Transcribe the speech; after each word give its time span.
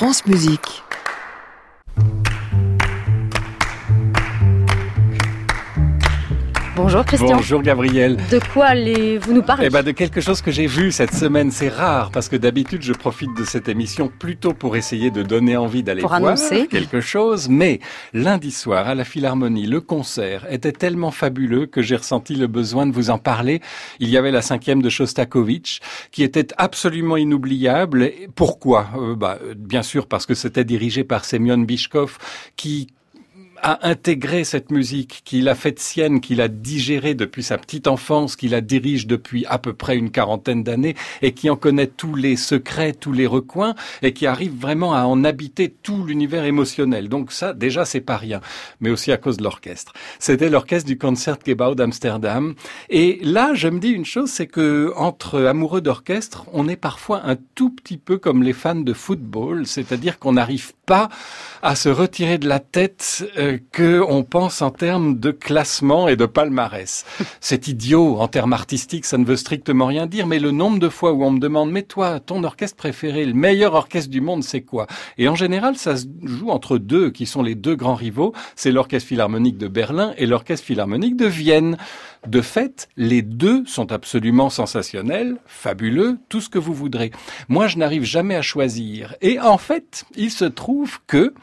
France 0.00 0.24
Musique. 0.24 0.82
Bonjour 6.82 7.04
Christian. 7.04 7.36
Bonjour 7.36 7.60
Gabriel. 7.60 8.16
De 8.30 8.40
quoi 8.54 8.68
allez-vous 8.68 9.34
nous 9.34 9.42
parler 9.42 9.66
Eh 9.66 9.70
ben 9.70 9.82
de 9.82 9.90
quelque 9.90 10.22
chose 10.22 10.40
que 10.40 10.50
j'ai 10.50 10.66
vu 10.66 10.92
cette 10.92 11.12
semaine. 11.14 11.50
C'est 11.50 11.68
rare 11.68 12.10
parce 12.10 12.30
que 12.30 12.36
d'habitude 12.36 12.80
je 12.80 12.94
profite 12.94 13.36
de 13.36 13.44
cette 13.44 13.68
émission 13.68 14.08
plutôt 14.08 14.54
pour 14.54 14.76
essayer 14.76 15.10
de 15.10 15.22
donner 15.22 15.58
envie 15.58 15.82
d'aller 15.82 16.00
voir 16.00 16.14
annoncer. 16.14 16.68
quelque 16.68 17.02
chose. 17.02 17.50
Mais 17.50 17.80
lundi 18.14 18.50
soir 18.50 18.88
à 18.88 18.94
la 18.94 19.04
Philharmonie, 19.04 19.66
le 19.66 19.82
concert 19.82 20.50
était 20.50 20.72
tellement 20.72 21.10
fabuleux 21.10 21.66
que 21.66 21.82
j'ai 21.82 21.96
ressenti 21.96 22.34
le 22.34 22.46
besoin 22.46 22.86
de 22.86 22.92
vous 22.92 23.10
en 23.10 23.18
parler. 23.18 23.60
Il 23.98 24.08
y 24.08 24.16
avait 24.16 24.30
la 24.30 24.40
cinquième 24.40 24.80
de 24.80 24.88
Shostakovich 24.88 25.80
qui 26.12 26.22
était 26.22 26.48
absolument 26.56 27.18
inoubliable. 27.18 28.10
Pourquoi? 28.34 28.88
Euh, 28.96 29.14
bah, 29.14 29.38
Bien 29.54 29.82
sûr 29.82 30.06
parce 30.06 30.24
que 30.24 30.32
c'était 30.34 30.64
dirigé 30.64 31.04
par 31.04 31.26
Semyon 31.26 31.58
Bishkov 31.58 32.16
qui 32.56 32.88
a 33.62 33.88
intégré 33.88 34.44
cette 34.44 34.70
musique, 34.70 35.22
qu'il 35.24 35.48
a 35.48 35.54
faite 35.54 35.78
sienne, 35.78 36.20
qu'il 36.20 36.40
a 36.40 36.48
digérée 36.48 37.14
depuis 37.14 37.42
sa 37.42 37.58
petite 37.58 37.86
enfance, 37.86 38.36
qu'il 38.36 38.50
la 38.50 38.60
dirige 38.60 39.06
depuis 39.06 39.46
à 39.46 39.58
peu 39.58 39.72
près 39.72 39.96
une 39.96 40.10
quarantaine 40.10 40.62
d'années 40.62 40.94
et 41.22 41.32
qui 41.32 41.50
en 41.50 41.56
connaît 41.56 41.86
tous 41.86 42.14
les 42.14 42.36
secrets, 42.36 42.92
tous 42.92 43.12
les 43.12 43.26
recoins 43.26 43.74
et 44.02 44.12
qui 44.12 44.26
arrive 44.26 44.58
vraiment 44.58 44.94
à 44.94 45.04
en 45.04 45.24
habiter 45.24 45.68
tout 45.82 46.04
l'univers 46.04 46.44
émotionnel. 46.44 47.08
Donc 47.08 47.32
ça, 47.32 47.52
déjà, 47.52 47.84
c'est 47.84 48.00
pas 48.00 48.16
rien, 48.16 48.40
mais 48.80 48.90
aussi 48.90 49.12
à 49.12 49.16
cause 49.16 49.36
de 49.36 49.42
l'orchestre. 49.42 49.92
C'était 50.18 50.50
l'orchestre 50.50 50.88
du 50.88 50.98
Concertgebouw 50.98 51.74
d'Amsterdam. 51.74 52.54
Et 52.88 53.18
là, 53.22 53.52
je 53.54 53.68
me 53.68 53.78
dis 53.78 53.90
une 53.90 54.04
chose, 54.04 54.30
c'est 54.30 54.46
que 54.46 54.92
entre 54.96 55.44
amoureux 55.44 55.80
d'orchestre, 55.80 56.44
on 56.52 56.68
est 56.68 56.76
parfois 56.76 57.22
un 57.24 57.36
tout 57.54 57.70
petit 57.70 57.96
peu 57.96 58.18
comme 58.18 58.42
les 58.42 58.52
fans 58.52 58.74
de 58.74 58.92
football, 58.92 59.66
c'est-à-dire 59.66 60.18
qu'on 60.18 60.32
n'arrive 60.32 60.72
pas 60.90 61.08
à 61.62 61.76
se 61.76 61.88
retirer 61.88 62.38
de 62.38 62.48
la 62.48 62.58
tête 62.58 63.24
euh, 63.38 63.58
que 63.70 64.02
on 64.08 64.24
pense 64.24 64.60
en 64.60 64.70
termes 64.70 65.20
de 65.20 65.30
classement 65.30 66.08
et 66.08 66.16
de 66.16 66.26
palmarès. 66.26 67.04
C'est 67.40 67.68
idiot 67.68 68.16
en 68.18 68.26
termes 68.26 68.52
artistiques, 68.52 69.04
ça 69.04 69.16
ne 69.16 69.24
veut 69.24 69.36
strictement 69.36 69.86
rien 69.86 70.08
dire, 70.08 70.26
mais 70.26 70.40
le 70.40 70.50
nombre 70.50 70.80
de 70.80 70.88
fois 70.88 71.12
où 71.12 71.22
on 71.22 71.30
me 71.30 71.38
demande 71.38 71.70
mais 71.70 71.82
toi, 71.82 72.18
ton 72.18 72.42
orchestre 72.42 72.76
préféré, 72.76 73.24
le 73.24 73.34
meilleur 73.34 73.74
orchestre 73.74 74.10
du 74.10 74.20
monde, 74.20 74.42
c'est 74.42 74.62
quoi? 74.62 74.88
Et 75.16 75.28
en 75.28 75.36
général, 75.36 75.76
ça 75.76 75.96
se 75.96 76.06
joue 76.24 76.50
entre 76.50 76.76
deux 76.76 77.10
qui 77.10 77.26
sont 77.26 77.42
les 77.42 77.54
deux 77.54 77.76
grands 77.76 77.94
rivaux, 77.94 78.32
c'est 78.56 78.72
l'orchestre 78.72 79.06
philharmonique 79.06 79.58
de 79.58 79.68
Berlin 79.68 80.12
et 80.16 80.26
l'orchestre 80.26 80.66
philharmonique 80.66 81.16
de 81.16 81.26
Vienne. 81.26 81.76
De 82.26 82.42
fait, 82.42 82.88
les 82.98 83.22
deux 83.22 83.64
sont 83.64 83.92
absolument 83.92 84.50
sensationnels, 84.50 85.36
fabuleux, 85.46 86.18
tout 86.28 86.42
ce 86.42 86.50
que 86.50 86.58
vous 86.58 86.74
voudrez. 86.74 87.12
Moi, 87.48 87.66
je 87.66 87.78
n'arrive 87.78 88.04
jamais 88.04 88.36
à 88.36 88.42
choisir. 88.42 89.14
Et 89.22 89.40
en 89.40 89.56
fait, 89.56 90.04
il 90.16 90.30
se 90.30 90.44
trouve 90.44 90.79
que 91.06 91.34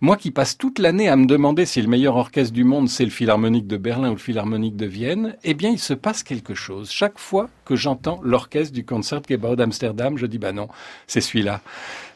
moi 0.00 0.16
qui 0.16 0.30
passe 0.30 0.56
toute 0.58 0.78
l'année 0.78 1.08
à 1.08 1.16
me 1.16 1.26
demander 1.26 1.66
si 1.66 1.80
le 1.80 1.88
meilleur 1.88 2.16
orchestre 2.16 2.52
du 2.52 2.64
monde 2.64 2.88
c'est 2.88 3.04
le 3.04 3.10
Philharmonique 3.10 3.66
de 3.66 3.76
Berlin 3.76 4.10
ou 4.10 4.12
le 4.12 4.18
Philharmonique 4.18 4.76
de 4.76 4.86
Vienne, 4.86 5.36
eh 5.44 5.54
bien, 5.54 5.70
il 5.70 5.78
se 5.78 5.94
passe 5.94 6.22
quelque 6.22 6.54
chose. 6.54 6.90
Chaque 6.90 7.18
fois 7.18 7.48
que 7.64 7.76
j'entends 7.76 8.20
l'orchestre 8.22 8.72
du 8.72 8.84
Concertgebouw 8.84 9.56
d'Amsterdam, 9.56 10.18
je 10.18 10.26
dis 10.26 10.38
bah 10.38 10.52
non, 10.52 10.68
c'est 11.06 11.20
celui-là. 11.20 11.60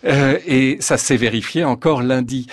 Euh, 0.05 0.39
et 0.47 0.78
ça 0.81 0.97
s'est 0.97 1.17
vérifié 1.17 1.64
encore 1.64 2.03
lundi. 2.03 2.47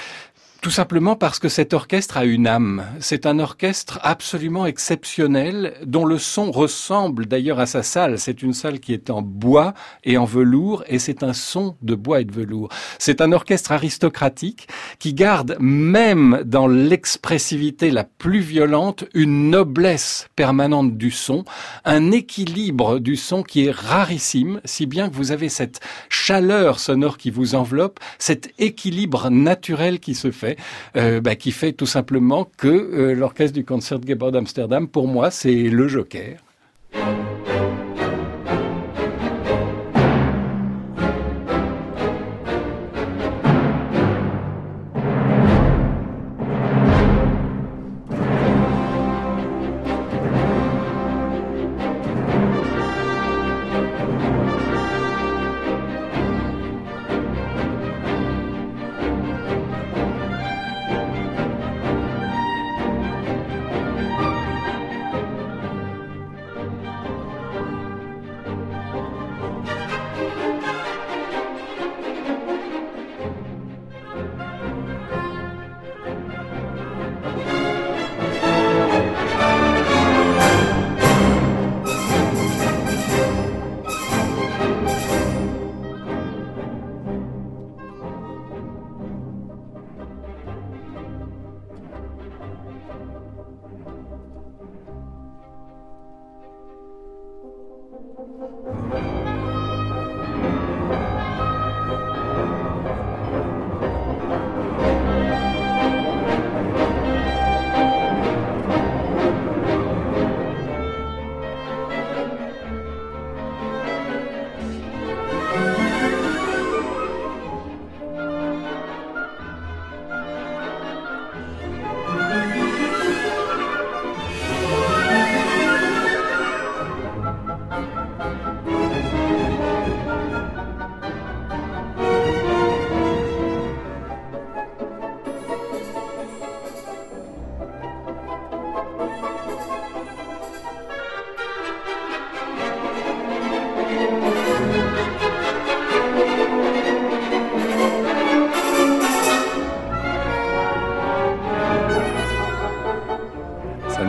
Tout 0.61 0.72
simplement 0.72 1.16
parce 1.16 1.38
que 1.39 1.50
cet 1.50 1.73
orchestre 1.73 2.17
a 2.17 2.25
une 2.25 2.47
âme. 2.47 2.83
C'est 3.00 3.25
un 3.25 3.39
orchestre 3.39 4.00
absolument 4.02 4.66
exceptionnel 4.66 5.75
dont 5.86 6.03
le 6.03 6.17
son 6.17 6.52
ressemble 6.52 7.27
d'ailleurs 7.27 7.59
à 7.59 7.67
sa 7.67 7.83
salle. 7.83 8.17
C'est 8.17 8.41
une 8.41 8.53
salle 8.53 8.80
qui 8.80 8.91
est 8.94 9.09
en 9.09 9.22
bois 9.22 9.73
et 10.03 10.17
en 10.17 10.25
velours 10.25 10.83
et 10.88 11.00
c'est 11.00 11.22
un 11.22 11.33
son 11.33 11.75
de 11.83 11.95
bois 11.95 12.22
et 12.22 12.25
de 12.25 12.33
velours. 12.33 12.69
C'est 12.97 13.22
un 13.22 13.31
orchestre 13.31 13.72
aristocratique 13.72 14.67
qui 15.00 15.13
garde 15.13 15.58
même 15.59 16.41
dans 16.44 16.67
l'expressivité 16.67 17.91
la 17.91 18.03
plus 18.03 18.39
violente 18.39 19.05
une 19.13 19.52
noblesse 19.52 20.28
permanente 20.35 20.97
du 20.97 21.12
son, 21.12 21.46
un 21.85 22.12
équilibre 22.12 23.00
du 23.00 23.16
son 23.16 23.44
qui 23.44 23.66
est 23.66 23.72
rarissime, 23.72 24.59
si 24.66 24.88
bien 24.88 25.09
que 25.09 25.16
vous 25.16 25.31
avez 25.31 25.50
cette 25.50 25.81
chaleur 26.09 26.79
sonore 26.79 27.17
qui 27.17 27.29
vous 27.29 27.53
enveloppe, 27.53 28.00
cet 28.17 28.53
équilibre 28.57 29.29
naturel 29.29 30.00
qui 30.00 30.16
se 30.16 30.31
fait, 30.31 30.47
euh, 30.96 31.19
bah, 31.19 31.35
qui 31.35 31.52
fait 31.52 31.74
tout 31.74 31.85
simplement 31.85 32.50
que 32.58 32.68
euh, 32.68 33.13
l'orchestre 33.13 33.53
du 33.53 33.66
Concertgebouw 33.66 34.31
d'Amsterdam, 34.31 34.88
pour 34.88 35.08
moi, 35.08 35.31
c'est 35.31 35.53
le 35.56 35.88
joker. 35.88 36.38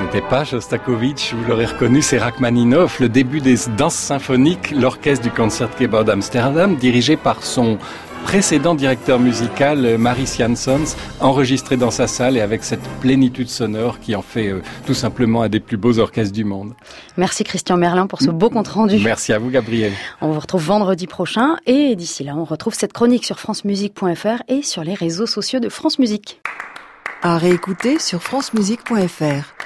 N'était 0.09 0.27
pas 0.27 0.43
Shostakovich, 0.43 1.35
vous 1.35 1.45
l'aurez 1.45 1.67
reconnu, 1.67 2.01
c'est 2.01 2.17
Rachmaninoff, 2.17 2.99
le 2.99 3.11
début 3.11 3.43
des 3.43 3.57
danses 3.77 3.95
symphoniques, 3.95 4.71
l'orchestre 4.71 5.23
du 5.23 5.31
Concertgebouw 5.31 6.03
d'Amsterdam, 6.03 6.77
dirigé 6.77 7.19
par 7.19 7.43
son 7.43 7.77
précédent 8.25 8.75
directeur 8.75 9.19
musical, 9.21 9.85
euh, 9.85 9.99
Maris 9.99 10.37
Jansons, 10.39 10.97
enregistré 11.21 11.77
dans 11.77 11.91
sa 11.91 12.07
salle 12.07 12.39
et 12.39 12.41
avec 12.41 12.65
cette 12.65 12.83
plénitude 13.01 13.51
sonore 13.51 14.01
qui 14.01 14.17
en 14.17 14.23
fait 14.23 14.49
euh, 14.49 14.63
tout 14.87 14.95
simplement 14.95 15.43
un 15.43 15.51
des 15.51 15.61
plus 15.61 15.77
beaux 15.77 15.99
orchestres 15.99 16.33
du 16.33 16.45
monde. 16.45 16.73
Merci 17.19 17.45
Christian 17.45 17.77
Merlin 17.77 18.07
pour 18.07 18.23
ce 18.23 18.31
beau 18.31 18.49
compte 18.49 18.69
rendu. 18.69 18.99
Merci 19.05 19.35
à 19.35 19.39
vous, 19.39 19.51
Gabriel. 19.51 19.93
On 20.23 20.31
vous 20.31 20.41
retrouve 20.41 20.65
vendredi 20.65 21.07
prochain 21.07 21.59
et 21.67 21.95
d'ici 21.97 22.25
là, 22.25 22.35
on 22.35 22.45
retrouve 22.45 22.73
cette 22.73 22.95
chronique 22.95 23.27
sur 23.27 23.39
francemusique.fr 23.39 24.43
et 24.49 24.63
sur 24.63 24.85
les 24.85 24.95
réseaux 24.95 25.27
sociaux 25.27 25.61
de 25.61 25.69
France 25.69 25.99
Musique. 25.99 26.41
À 27.21 27.37
réécouter 27.37 27.99
sur 27.99 28.23
francemusique.fr. 28.23 29.58